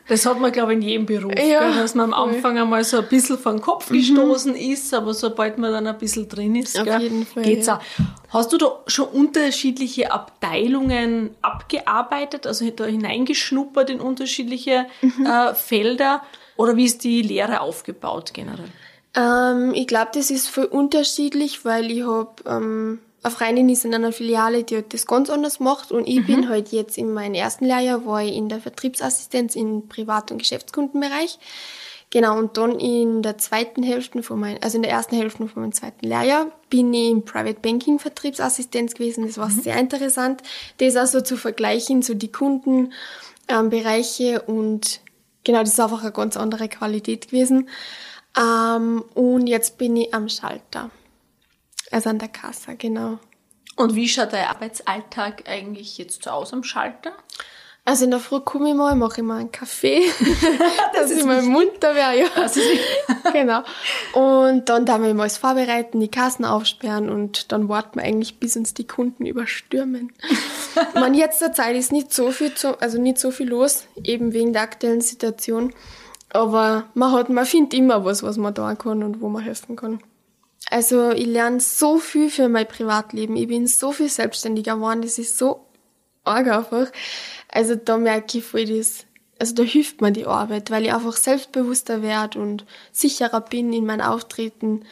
Das 0.06 0.24
hat 0.26 0.38
man, 0.38 0.52
glaube 0.52 0.72
ich, 0.72 0.78
in 0.78 0.82
jedem 0.82 1.06
Beruf, 1.06 1.32
ja, 1.34 1.70
gell, 1.70 1.74
dass 1.80 1.94
man 1.94 2.12
am 2.12 2.28
Anfang 2.28 2.58
einmal 2.58 2.84
so 2.84 2.98
ein 2.98 3.08
bisschen 3.08 3.38
den 3.42 3.60
Kopf 3.60 3.90
mhm. 3.90 3.96
gestoßen 3.96 4.54
ist, 4.54 4.92
aber 4.94 5.14
sobald 5.14 5.58
man 5.58 5.72
dann 5.72 5.86
ein 5.86 5.98
bisschen 5.98 6.28
drin 6.28 6.54
ist, 6.54 6.78
Auf 6.78 6.84
gell, 6.84 7.02
jeden 7.02 7.26
Fall, 7.26 7.42
geht's 7.42 7.66
ja. 7.66 7.78
auch. 7.78 7.82
Hast 8.28 8.52
du 8.52 8.58
da 8.58 8.80
schon 8.86 9.08
unterschiedliche 9.08 10.12
Abteilungen 10.12 11.30
abgearbeitet, 11.40 12.46
also 12.46 12.68
da 12.70 12.84
hineingeschnuppert 12.84 13.90
in 13.90 14.00
unterschiedliche 14.00 14.86
mhm. 15.00 15.26
äh, 15.26 15.54
Felder? 15.54 16.22
Oder 16.56 16.76
wie 16.76 16.84
ist 16.84 17.04
die 17.04 17.22
Lehre 17.22 17.60
aufgebaut 17.60 18.34
generell? 18.34 18.68
Ähm, 19.14 19.72
ich 19.74 19.86
glaube, 19.86 20.10
das 20.12 20.30
ist 20.30 20.48
voll 20.48 20.64
unterschiedlich, 20.66 21.64
weil 21.64 21.90
ich 21.90 22.02
habe 22.02 22.34
ähm, 22.46 22.98
eine 23.22 23.34
Freundin 23.34 23.68
ist 23.68 23.84
in 23.84 23.94
einer 23.94 24.12
Filiale, 24.12 24.64
die 24.64 24.82
das 24.88 25.06
ganz 25.06 25.30
anders 25.30 25.60
macht 25.60 25.92
und 25.92 26.06
ich 26.06 26.20
mhm. 26.20 26.26
bin 26.26 26.48
halt 26.48 26.72
jetzt 26.72 26.98
in 26.98 27.12
meinem 27.12 27.34
ersten 27.34 27.64
Lehrjahr, 27.64 28.06
war 28.06 28.22
ich 28.22 28.34
in 28.34 28.48
der 28.48 28.60
Vertriebsassistenz 28.60 29.56
im 29.56 29.88
Privat- 29.88 30.30
und 30.30 30.38
Geschäftskundenbereich. 30.38 31.38
Genau, 32.10 32.38
und 32.38 32.56
dann 32.56 32.78
in 32.78 33.20
der 33.20 33.36
zweiten 33.36 33.82
Hälfte 33.82 34.22
von 34.22 34.40
meinem, 34.40 34.58
also 34.62 34.76
in 34.76 34.82
der 34.82 34.92
ersten 34.92 35.16
Hälfte 35.16 35.46
von 35.46 35.62
meinem 35.62 35.72
zweiten 35.72 36.06
Lehrjahr 36.06 36.46
bin 36.70 36.94
ich 36.94 37.10
im 37.10 37.22
Private 37.22 37.60
Banking 37.60 37.98
Vertriebsassistenz 37.98 38.94
gewesen. 38.94 39.26
Das 39.26 39.36
war 39.36 39.50
mhm. 39.50 39.60
sehr 39.60 39.76
interessant, 39.76 40.42
das 40.78 40.96
also 40.96 41.20
zu 41.20 41.36
vergleichen, 41.36 42.00
so 42.00 42.14
die 42.14 42.32
Kundenbereiche 42.32 44.42
ähm, 44.46 44.46
und 44.46 45.00
genau, 45.44 45.60
das 45.60 45.74
ist 45.74 45.80
einfach 45.80 46.02
eine 46.02 46.12
ganz 46.12 46.38
andere 46.38 46.68
Qualität 46.68 47.28
gewesen. 47.28 47.68
Ähm, 48.38 49.04
und 49.14 49.46
jetzt 49.46 49.76
bin 49.76 49.96
ich 49.96 50.14
am 50.14 50.30
Schalter. 50.30 50.90
Also 51.90 52.10
an 52.10 52.18
der 52.18 52.28
Kasse, 52.28 52.76
genau. 52.76 53.18
Und 53.76 53.94
wie 53.94 54.08
schaut 54.08 54.32
dein 54.32 54.48
Arbeitsalltag 54.48 55.48
eigentlich 55.48 55.98
jetzt 55.98 56.24
so 56.24 56.30
aus 56.30 56.52
am 56.52 56.64
Schalter? 56.64 57.12
Also 57.84 58.04
in 58.04 58.10
der 58.10 58.20
Früh 58.20 58.40
komme 58.40 58.68
ich 58.68 58.74
mal, 58.74 58.94
mache 58.96 59.22
ich 59.22 59.26
mal 59.26 59.38
einen 59.38 59.50
Kaffee, 59.50 60.02
dass 60.94 61.10
ich 61.10 61.24
mal 61.24 61.40
munter 61.40 61.94
wäre, 61.94 62.18
ja. 62.18 62.26
Das 62.34 62.56
ist 62.56 62.66
genau. 63.32 63.62
Und 64.12 64.68
dann 64.68 64.84
darf 64.84 65.02
ich 65.02 65.14
mal 65.14 65.22
alles 65.22 65.38
vorbereiten, 65.38 65.98
die 65.98 66.10
Kassen 66.10 66.44
aufsperren 66.44 67.08
und 67.08 67.50
dann 67.50 67.70
warten 67.70 67.98
wir 67.98 68.04
eigentlich, 68.04 68.38
bis 68.38 68.56
uns 68.56 68.74
die 68.74 68.86
Kunden 68.86 69.24
überstürmen. 69.24 70.12
man 70.94 71.14
jetzt 71.14 71.40
der 71.40 71.54
Zeit 71.54 71.76
ist 71.76 71.92
nicht 71.92 72.12
so 72.12 72.30
viel 72.30 72.52
zu, 72.52 72.78
also 72.78 73.00
nicht 73.00 73.18
so 73.18 73.30
viel 73.30 73.48
los, 73.48 73.86
eben 74.04 74.34
wegen 74.34 74.52
der 74.52 74.62
aktuellen 74.62 75.00
Situation. 75.00 75.72
Aber 76.30 76.84
man 76.92 77.12
hat, 77.12 77.30
man 77.30 77.46
findet 77.46 77.72
immer 77.72 78.04
was, 78.04 78.22
was 78.22 78.36
man 78.36 78.52
da 78.52 78.74
kann 78.74 79.02
und 79.02 79.22
wo 79.22 79.30
man 79.30 79.42
helfen 79.42 79.76
kann. 79.76 80.02
Also 80.70 81.10
ich 81.10 81.26
lerne 81.26 81.60
so 81.60 81.98
viel 81.98 82.30
für 82.30 82.48
mein 82.48 82.68
Privatleben. 82.68 83.36
Ich 83.36 83.48
bin 83.48 83.66
so 83.66 83.92
viel 83.92 84.08
selbstständiger 84.08 84.74
geworden. 84.74 85.02
Das 85.02 85.18
ist 85.18 85.38
so 85.38 85.66
arg 86.24 86.48
einfach. 86.48 86.88
Also 87.48 87.74
da 87.74 87.96
merke 87.96 88.38
ich 88.38 88.44
voll 88.44 88.66
das, 88.66 89.06
also 89.38 89.54
da 89.54 89.62
hilft 89.62 90.00
mir 90.00 90.12
die 90.12 90.26
Arbeit, 90.26 90.70
weil 90.70 90.84
ich 90.84 90.92
einfach 90.92 91.16
selbstbewusster 91.16 92.02
werde 92.02 92.38
und 92.38 92.66
sicherer 92.92 93.40
bin 93.40 93.72
in 93.72 93.86
meinem 93.86 94.02
Auftreten. 94.02 94.84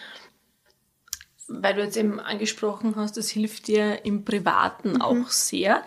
Weil 1.48 1.74
du 1.74 1.82
jetzt 1.82 1.96
eben 1.96 2.18
angesprochen 2.18 2.96
hast, 2.96 3.16
das 3.16 3.28
hilft 3.28 3.68
dir 3.68 4.04
im 4.04 4.24
Privaten 4.24 4.94
mhm. 4.94 5.02
auch 5.02 5.28
sehr. 5.28 5.82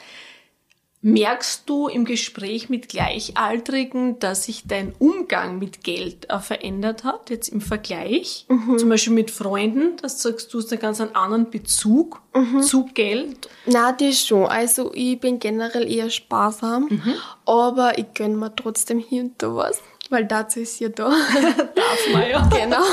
Merkst 1.02 1.64
du 1.70 1.88
im 1.88 2.04
Gespräch 2.04 2.68
mit 2.68 2.90
Gleichaltrigen, 2.90 4.20
dass 4.20 4.44
sich 4.44 4.64
dein 4.68 4.94
Umgang 5.00 5.58
mit 5.58 5.86
Geld 5.86 6.30
auch 6.30 6.42
verändert 6.42 7.06
hat, 7.06 7.30
jetzt 7.30 7.48
im 7.48 7.62
Vergleich? 7.62 8.46
Mhm. 8.50 8.78
Zum 8.78 8.90
Beispiel 8.90 9.14
mit 9.14 9.32
Freunden, 9.32 9.96
dass 10.02 10.18
du 10.18 10.30
sagst, 10.30 10.54
du 10.54 10.58
hast 10.58 10.74
einen 10.74 10.82
ganz 10.82 11.00
anderen 11.00 11.50
Bezug 11.50 12.22
mhm. 12.36 12.62
zu 12.62 12.90
Geld? 12.94 13.48
Na, 13.66 13.94
das 13.94 14.28
schon. 14.28 14.46
Also 14.46 14.92
ich 14.94 15.18
bin 15.22 15.40
generell 15.40 15.90
eher 15.90 16.10
sparsam, 16.10 16.88
mhm. 16.90 17.14
aber 17.46 17.98
ich 17.98 18.14
gönne 18.14 18.36
mir 18.36 18.54
trotzdem 18.54 19.00
hier 19.00 19.24
und 19.24 19.42
da 19.42 19.56
was, 19.56 19.82
weil 20.10 20.26
dazu 20.26 20.60
ist 20.60 20.82
ja 20.82 20.90
da. 20.90 21.10
Darf 21.76 22.12
man 22.12 22.30
ja. 22.30 22.50
genau. 22.50 22.84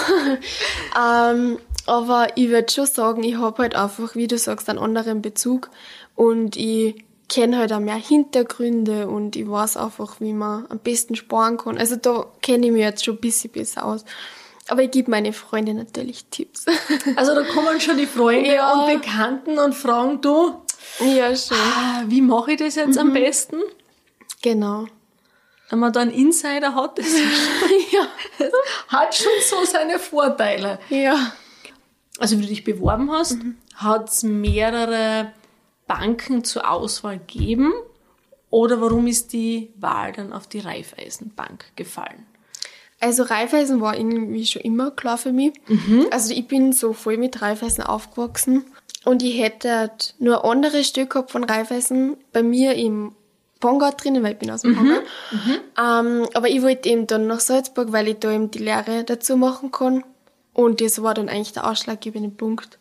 ähm, 1.34 1.58
aber 1.86 2.28
ich 2.36 2.50
würde 2.50 2.72
schon 2.72 2.86
sagen, 2.86 3.25
ich 3.25 3.36
habe 3.36 3.64
halt 3.64 3.75
einfach, 3.75 4.14
wie 4.14 4.28
du 4.28 4.38
sagst, 4.38 4.68
einen 4.68 4.78
anderen 4.78 5.22
Bezug 5.22 5.70
und 6.14 6.56
ich 6.56 7.04
kenne 7.28 7.59
halt 7.59 7.73
auch 7.73 7.80
mehr 7.80 7.97
Hintergründe 7.97 9.09
und 9.09 9.37
ich 9.37 9.49
weiß 9.49 9.76
einfach, 9.76 10.21
wie 10.21 10.33
man 10.33 10.66
am 10.68 10.78
besten 10.78 11.16
sparen 11.16 11.56
kann. 11.56 11.78
Also 11.78 11.97
da 11.97 12.26
kenne 12.42 12.66
ich 12.66 12.73
mich 12.73 12.83
jetzt 12.83 13.04
schon 13.04 13.14
ein 13.14 13.21
bisschen 13.21 13.50
besser 13.50 13.85
aus. 13.85 14.04
Aber 14.68 14.83
ich 14.83 14.90
gebe 14.90 15.11
meine 15.11 15.33
Freunde 15.33 15.75
natürlich 15.75 16.26
Tipps. 16.26 16.66
Also 17.16 17.35
da 17.35 17.45
kommen 17.45 17.80
schon 17.80 17.99
die 17.99 18.06
Freunde 18.06 18.54
ja. 18.54 18.73
und 18.73 19.00
Bekannten 19.00 19.59
und 19.59 19.75
fragen, 19.75 20.21
du, 20.21 20.61
ja, 21.00 21.35
schon. 21.37 21.56
Ah, 21.56 22.02
wie 22.06 22.21
mache 22.21 22.52
ich 22.52 22.59
das 22.59 22.75
jetzt 22.75 22.95
mhm. 22.95 23.00
am 23.00 23.12
besten? 23.12 23.56
Genau. 24.42 24.87
Wenn 25.68 25.78
man 25.78 25.92
da 25.92 26.00
einen 26.00 26.12
Insider 26.12 26.75
hat, 26.75 26.99
das 26.99 27.06
ja. 27.92 28.06
hat 28.88 29.14
schon 29.14 29.33
so 29.49 29.64
seine 29.64 29.99
Vorteile. 29.99 30.78
Ja. 30.90 31.33
Also 32.18 32.38
wie 32.38 32.42
du 32.42 32.49
dich 32.49 32.64
beworben 32.64 33.11
hast, 33.11 33.42
mhm. 33.42 33.56
hat 33.75 34.09
es 34.09 34.23
mehrere 34.23 35.33
Banken 35.87 36.45
zur 36.45 36.71
Auswahl 36.71 37.19
geben 37.26 37.73
oder 38.50 38.81
warum 38.81 39.07
ist 39.07 39.33
die 39.33 39.71
Wahl 39.76 40.12
dann 40.12 40.33
auf 40.33 40.47
die 40.47 40.61
Raiffeisenbank 40.61 41.64
gefallen? 41.76 42.26
Also 43.00 43.25
Raiffeisen 43.25 43.81
war 43.81 43.97
irgendwie 43.97 44.47
schon 44.47 44.62
immer 44.62 44.90
klar 44.90 45.19
für 45.19 45.33
mich. 45.33 45.52
Mhm. 45.69 46.07
Also 46.11 46.33
ich 46.33 46.49
bin 46.49 46.73
so 46.73 46.93
voll 46.93 47.19
mit 47.19 47.43
Raiffeisen 47.43 47.85
aufgewachsen 47.85 48.64
und 49.05 49.23
ich 49.23 49.40
hätte 49.40 49.90
nur 50.19 50.45
andere 50.45 50.83
Stück 50.83 51.11
gehabt 51.11 51.31
von 51.31 51.45
Raiffeisen 51.45 52.16
bei 52.33 52.43
mir 52.43 52.75
im 52.75 53.12
Pongard 53.61 54.02
drinnen, 54.02 54.23
weil 54.23 54.33
ich 54.33 54.38
bin 54.38 54.50
aus 54.50 54.62
dem 54.62 54.73
mhm. 54.73 54.76
Pongard. 54.76 55.05
Mhm. 55.31 55.57
Ähm, 55.78 56.28
aber 56.35 56.49
ich 56.49 56.62
wollte 56.62 56.88
eben 56.88 57.07
dann 57.07 57.26
nach 57.26 57.40
Salzburg, 57.40 57.93
weil 57.93 58.09
ich 58.09 58.19
da 58.19 58.33
eben 58.33 58.50
die 58.50 58.59
Lehre 58.59 59.05
dazu 59.05 59.37
machen 59.37 59.71
kann. 59.71 60.05
Und 60.52 60.81
das 60.81 61.02
war 61.02 61.14
dann 61.14 61.28
eigentlich 61.28 61.52
der 61.52 61.69
ausschlaggebende 61.69 62.31
Punkt. 62.31 62.78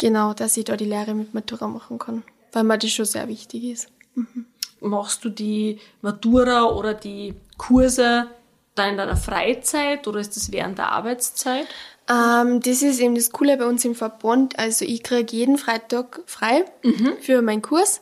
Genau, 0.00 0.32
dass 0.32 0.56
ich 0.56 0.64
da 0.64 0.78
die 0.78 0.86
Lehre 0.86 1.14
mit 1.14 1.34
Matura 1.34 1.68
machen 1.68 1.98
kann, 1.98 2.22
weil 2.52 2.64
mir 2.64 2.78
das 2.78 2.90
schon 2.90 3.04
sehr 3.04 3.28
wichtig 3.28 3.64
ist. 3.64 3.88
Mhm. 4.14 4.46
Machst 4.80 5.26
du 5.26 5.28
die 5.28 5.78
Matura 6.00 6.62
oder 6.64 6.94
die 6.94 7.34
Kurse 7.58 8.28
da 8.74 8.88
in 8.88 8.96
deiner 8.96 9.18
Freizeit 9.18 10.08
oder 10.08 10.20
ist 10.20 10.36
das 10.36 10.52
während 10.52 10.78
der 10.78 10.90
Arbeitszeit? 10.90 11.66
Ähm, 12.08 12.60
das 12.60 12.80
ist 12.80 12.98
eben 12.98 13.14
das 13.14 13.30
Coole 13.30 13.58
bei 13.58 13.66
uns 13.66 13.84
im 13.84 13.94
Verband. 13.94 14.58
Also 14.58 14.86
ich 14.86 15.02
kriege 15.02 15.36
jeden 15.36 15.58
Freitag 15.58 16.22
frei 16.24 16.64
mhm. 16.82 17.18
für 17.20 17.42
meinen 17.42 17.60
Kurs. 17.60 18.00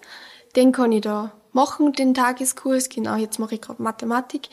Den 0.55 0.71
kann 0.71 0.93
ich 0.93 1.01
da 1.01 1.33
machen, 1.53 1.93
den 1.95 2.15
Tageskurs. 2.15 2.91
Genau, 2.91 3.17
jetzt 3.17 3.41
mache 3.41 3.57
ich 3.57 3.61
gerade 3.61 3.83
Mathematik. 3.83 4.51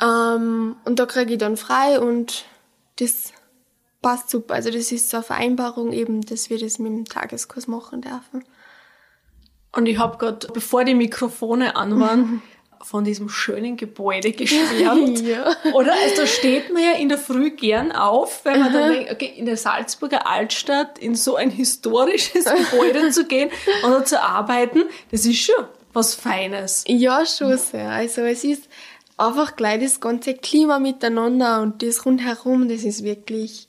Ähm, 0.00 0.76
und 0.86 0.98
da 0.98 1.04
kriege 1.04 1.34
ich 1.34 1.38
dann 1.38 1.58
frei 1.58 2.00
und 2.00 2.46
das 2.98 3.34
passt 4.02 4.28
super. 4.28 4.54
Also 4.54 4.70
das 4.70 4.92
ist 4.92 5.08
so 5.08 5.18
eine 5.18 5.24
Vereinbarung 5.24 5.92
eben, 5.92 6.20
dass 6.22 6.50
wir 6.50 6.58
das 6.58 6.78
mit 6.78 6.92
dem 6.92 7.04
Tageskurs 7.04 7.68
machen 7.68 8.02
dürfen. 8.02 8.44
Und 9.74 9.86
ich 9.86 9.98
habe 9.98 10.18
gerade, 10.18 10.48
bevor 10.48 10.84
die 10.84 10.94
Mikrofone 10.94 11.76
an 11.76 11.98
waren, 11.98 12.42
von 12.82 13.04
diesem 13.04 13.28
schönen 13.28 13.76
Gebäude 13.76 14.32
geschwärmt. 14.32 15.20
ja. 15.26 15.54
Oder 15.72 15.92
also 15.92 16.22
da 16.22 16.26
steht 16.26 16.72
man 16.72 16.82
ja 16.82 16.92
in 16.92 17.08
der 17.08 17.16
Früh 17.18 17.52
gern 17.52 17.92
auf, 17.92 18.44
wenn 18.44 18.60
man 18.60 18.72
dann 18.72 18.92
denkt, 18.92 19.12
okay, 19.12 19.32
in 19.36 19.46
der 19.46 19.56
Salzburger 19.56 20.26
Altstadt 20.26 20.98
in 20.98 21.14
so 21.14 21.36
ein 21.36 21.50
historisches 21.50 22.44
Gebäude 22.44 23.10
zu 23.12 23.24
gehen 23.24 23.50
oder 23.86 24.04
zu 24.04 24.20
arbeiten, 24.20 24.82
das 25.12 25.24
ist 25.24 25.38
schon 25.38 25.64
was 25.92 26.14
Feines. 26.14 26.84
Ja, 26.88 27.24
schon 27.24 27.56
sehr. 27.56 27.90
Also 27.90 28.22
es 28.22 28.42
ist 28.42 28.64
einfach 29.16 29.56
gleich 29.56 29.80
das 29.80 30.00
ganze 30.00 30.34
Klima 30.34 30.78
miteinander 30.78 31.62
und 31.62 31.82
das 31.82 32.04
rundherum, 32.04 32.68
das 32.68 32.82
ist 32.82 33.04
wirklich 33.04 33.68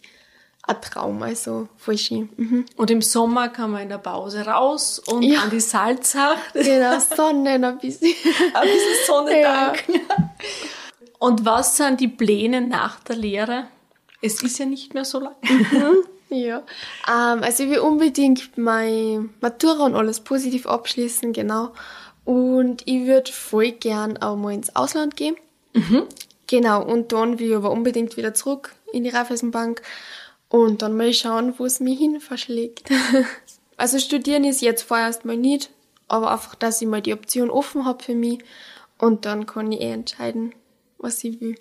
ein 0.65 0.81
Traum, 0.81 1.21
also 1.21 1.67
voll 1.77 1.97
schön. 1.97 2.29
Mhm. 2.37 2.65
Und 2.77 2.89
im 2.89 3.01
Sommer 3.01 3.49
kann 3.49 3.71
man 3.71 3.81
in 3.81 3.89
der 3.89 3.97
Pause 3.97 4.45
raus 4.45 4.99
und 4.99 5.23
ja. 5.23 5.41
an 5.41 5.49
die 5.49 5.59
Salzach. 5.59 6.37
Genau, 6.53 6.97
Sonne 6.99 7.51
ein 7.51 7.77
bisschen. 7.79 8.13
ein 8.53 8.61
bisschen 8.61 9.05
Sonne 9.05 9.41
ja. 9.41 9.65
danken. 9.67 10.01
Und 11.19 11.45
was 11.45 11.77
sind 11.77 11.99
die 11.99 12.07
Pläne 12.07 12.61
nach 12.61 13.01
der 13.01 13.17
Lehre? 13.17 13.67
Es 14.21 14.41
ist 14.41 14.57
ja 14.57 14.65
nicht 14.65 14.93
mehr 14.93 15.03
so 15.05 15.19
lang. 15.19 15.35
Mhm. 15.41 15.97
Ja, 16.29 16.63
ähm, 17.07 17.43
also 17.43 17.63
ich 17.63 17.69
will 17.69 17.79
unbedingt 17.79 18.57
meine 18.57 19.29
Matura 19.41 19.85
und 19.85 19.95
alles 19.95 20.21
positiv 20.21 20.65
abschließen, 20.65 21.31
genau. 21.31 21.73
Und 22.25 22.87
ich 22.87 23.05
würde 23.05 23.31
voll 23.31 23.71
gern 23.71 24.17
auch 24.17 24.35
mal 24.35 24.53
ins 24.53 24.75
Ausland 24.75 25.15
gehen. 25.15 25.35
Mhm. 25.73 26.03
Genau, 26.47 26.83
und 26.83 27.11
dann 27.11 27.37
will 27.37 27.49
ich 27.49 27.55
aber 27.55 27.69
unbedingt 27.69 28.17
wieder 28.17 28.33
zurück 28.33 28.73
in 28.93 29.03
die 29.03 29.09
Raiffeisenbank 29.09 29.81
und 30.53 30.83
dann 30.83 30.95
mal 30.95 31.11
schauen, 31.13 31.55
wo 31.57 31.65
es 31.65 31.79
mich 31.79 31.97
hin 31.97 32.19
verschlägt. 32.21 32.87
also 33.77 33.97
studieren 33.97 34.43
ist 34.43 34.61
jetzt 34.61 34.83
vorerst 34.83 35.25
mal 35.25 35.35
nicht, 35.35 35.71
aber 36.07 36.31
einfach, 36.31 36.53
dass 36.53 36.79
ich 36.79 36.87
mal 36.87 37.01
die 37.01 37.13
Option 37.13 37.49
offen 37.49 37.85
habe 37.85 38.03
für 38.03 38.13
mich 38.13 38.37
und 38.99 39.25
dann 39.25 39.47
kann 39.47 39.71
ich 39.71 39.81
eh 39.81 39.89
entscheiden, 39.89 40.53
was 40.99 41.23
ich 41.23 41.41
will. 41.41 41.55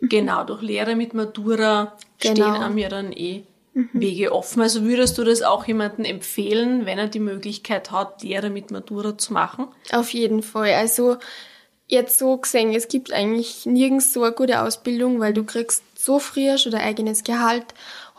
Genau, 0.00 0.44
durch 0.44 0.62
Lehre 0.62 0.96
mit 0.96 1.12
Matura 1.12 1.98
genau. 2.18 2.54
stehen 2.54 2.78
ja 2.78 2.88
dann 2.88 3.12
eh 3.12 3.42
mhm. 3.74 3.90
Wege 3.92 4.32
offen. 4.32 4.62
Also 4.62 4.84
würdest 4.84 5.18
du 5.18 5.24
das 5.24 5.42
auch 5.42 5.66
jemandem 5.66 6.06
empfehlen, 6.06 6.86
wenn 6.86 6.98
er 6.98 7.08
die 7.08 7.20
Möglichkeit 7.20 7.90
hat, 7.90 8.22
Lehre 8.22 8.48
mit 8.48 8.70
Matura 8.70 9.18
zu 9.18 9.34
machen? 9.34 9.68
Auf 9.92 10.14
jeden 10.14 10.42
Fall. 10.42 10.72
Also 10.72 11.18
jetzt 11.88 12.18
so 12.18 12.38
gesehen, 12.38 12.72
es 12.72 12.88
gibt 12.88 13.12
eigentlich 13.12 13.66
nirgends 13.66 14.14
so 14.14 14.22
eine 14.22 14.32
gute 14.32 14.62
Ausbildung, 14.62 15.20
weil 15.20 15.34
du 15.34 15.44
kriegst 15.44 15.82
so 15.94 16.18
früh 16.18 16.56
schon 16.56 16.72
dein 16.72 16.80
eigenes 16.80 17.22
Gehalt 17.22 17.66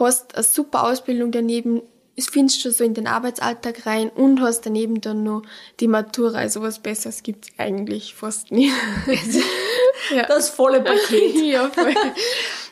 hast 0.06 0.36
eine 0.36 0.44
super 0.44 0.84
Ausbildung 0.84 1.32
daneben, 1.32 1.82
findest 2.20 2.64
du 2.66 2.72
so 2.72 2.84
in 2.84 2.94
den 2.94 3.08
Arbeitsalltag 3.08 3.86
rein 3.86 4.10
und 4.10 4.42
hast 4.42 4.66
daneben 4.66 5.02
dann 5.02 5.24
noch 5.24 5.44
die 5.80 5.88
Matura. 5.88 6.38
Also 6.40 6.62
was 6.62 6.80
Besseres 6.80 7.24
gibt's 7.24 7.50
eigentlich 7.58 8.14
fast 8.14 8.52
nie. 8.52 8.72
ja. 10.16 10.26
Das 10.28 10.50
volle 10.50 10.82
Paket. 10.82 11.36
ja, 11.44 11.70
voll. 11.70 11.94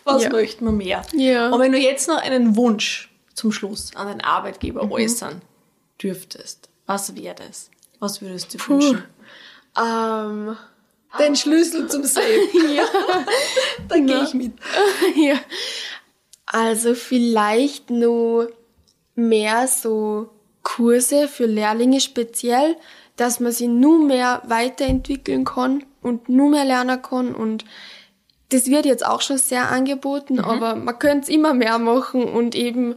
Was 0.03 0.23
ja. 0.23 0.29
möchte 0.29 0.63
man 0.63 0.77
mehr? 0.77 1.01
Ja. 1.13 1.49
Und 1.49 1.59
wenn 1.59 1.71
du 1.71 1.77
jetzt 1.77 2.07
noch 2.07 2.21
einen 2.21 2.55
Wunsch 2.55 3.09
zum 3.33 3.51
Schluss 3.51 3.95
an 3.95 4.07
den 4.07 4.21
Arbeitgeber 4.21 4.85
mhm. 4.85 4.91
äußern 4.91 5.41
dürftest, 6.01 6.69
was 6.85 7.15
wäre 7.15 7.35
das? 7.35 7.69
Was 7.99 8.21
würdest 8.21 8.53
du 8.53 8.57
Puh. 8.57 8.73
wünschen? 8.73 9.03
Ähm, 9.77 10.57
den 11.17 11.35
Schlüssel 11.35 11.87
zum 11.87 12.03
Safe. 12.03 12.47
ja. 12.73 12.85
Dann 13.87 14.05
gehe 14.05 14.23
ich 14.23 14.33
mit. 14.33 14.53
ja. 15.15 15.39
Also 16.51 16.95
vielleicht 16.95 17.91
nur 17.91 18.51
mehr 19.13 19.67
so 19.67 20.29
Kurse 20.63 21.27
für 21.27 21.45
Lehrlinge 21.45 22.01
speziell, 22.01 22.75
dass 23.17 23.39
man 23.39 23.51
sie 23.51 23.67
nur 23.67 23.99
mehr 24.03 24.41
weiterentwickeln 24.47 25.45
kann 25.45 25.83
und 26.01 26.27
nur 26.27 26.49
mehr 26.49 26.65
lernen 26.65 27.01
kann 27.01 27.35
und 27.35 27.65
das 28.49 28.65
wird 28.65 28.85
jetzt 28.85 29.05
auch 29.05 29.21
schon 29.21 29.37
sehr 29.37 29.69
angeboten, 29.69 30.35
mhm. 30.35 30.39
aber 30.39 30.75
man 30.75 30.97
könnte 30.97 31.23
es 31.23 31.29
immer 31.29 31.53
mehr 31.53 31.77
machen 31.77 32.23
und 32.23 32.55
eben 32.55 32.95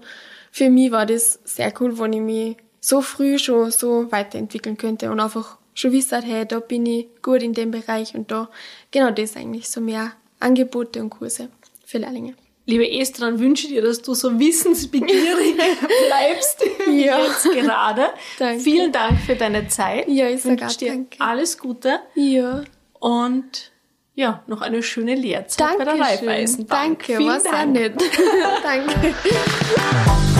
für 0.51 0.71
mich 0.71 0.91
war 0.91 1.05
das 1.05 1.39
sehr 1.45 1.75
cool, 1.81 1.99
wenn 1.99 2.15
ich 2.15 2.21
mich 2.21 2.57
so 2.81 3.03
früh 3.03 3.39
schon 3.39 3.71
so 3.71 4.11
weiterentwickeln 4.11 4.79
könnte 4.79 5.11
und 5.11 5.21
einfach 5.21 5.59
schon 5.75 5.93
wissen, 5.93 6.23
hey, 6.23 6.47
da 6.47 6.61
bin 6.61 6.87
ich 6.87 7.09
gut 7.21 7.43
in 7.43 7.53
dem 7.53 7.71
Bereich 7.71 8.15
und 8.15 8.31
da, 8.31 8.49
genau 8.91 9.11
das 9.11 9.37
eigentlich, 9.37 9.69
so 9.69 9.83
mehr 9.83 10.13
Angebote 10.41 11.03
und 11.03 11.11
Kurse 11.11 11.51
für 11.85 11.99
Lehrlinge. 11.99 12.35
Liebe 12.65 12.89
Esther, 12.89 13.27
dann 13.27 13.41
wünsche 13.41 13.67
ich 13.67 13.73
dir, 13.73 13.83
dass 13.83 14.03
du 14.03 14.15
so 14.15 14.39
wissensbegierig 14.39 15.57
bleibst 16.07 16.65
Ja. 16.89 17.19
jetzt 17.25 17.43
gerade. 17.51 18.11
Danke. 18.39 18.61
Vielen 18.63 18.93
Dank 18.93 19.19
für 19.21 19.35
deine 19.35 19.67
Zeit. 19.69 20.07
Ja, 20.09 20.29
ich 20.29 20.43
sag 20.43 20.51
wünsche 20.53 20.67
auch 20.67 20.73
dir 20.75 20.93
danke. 20.93 21.17
alles 21.21 21.59
Gute 21.59 21.99
Ja. 22.15 22.63
und 23.01 23.73
ja, 24.15 24.45
noch 24.47 24.61
eine 24.61 24.83
schöne 24.83 25.15
Lehrzeit 25.15 25.77
bei 25.79 25.85
Danke 25.85 25.99
der. 25.99 26.07
Raiffeisenbank. 26.07 26.99
Danke, 26.99 27.17
Vielen 27.17 27.29
was 27.35 27.43
Dank. 27.45 27.73
nicht. 27.73 27.95
Danke. 28.63 29.15